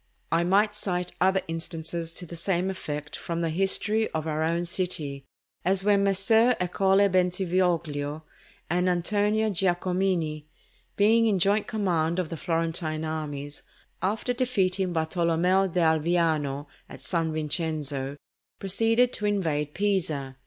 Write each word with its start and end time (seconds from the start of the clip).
I 0.31 0.43
might 0.43 0.73
cite 0.73 1.11
other 1.21 1.43
instances 1.47 2.11
to 2.13 2.25
the 2.25 2.35
same 2.35 2.71
effect 2.71 3.15
from 3.15 3.39
the 3.39 3.51
history 3.51 4.09
of 4.13 4.25
our 4.25 4.41
own 4.41 4.65
city, 4.65 5.25
as 5.63 5.83
when 5.83 6.03
Messer 6.03 6.55
Ercole 6.59 7.07
Bentivoglio 7.07 8.23
and 8.67 8.89
Antonio 8.89 9.51
Giacomini, 9.51 10.47
being 10.95 11.27
in 11.27 11.37
joint 11.37 11.67
command 11.67 12.17
of 12.17 12.29
the 12.29 12.35
Florentine 12.37 13.05
armies, 13.05 13.61
after 14.01 14.33
defeating 14.33 14.91
Bartolommeo 14.91 15.67
d'Alviano 15.71 16.65
at 16.89 17.01
San 17.01 17.31
Vincenzo, 17.31 18.17
proceeded 18.57 19.13
to 19.13 19.27
invest 19.27 19.75
Pisa. 19.75 20.35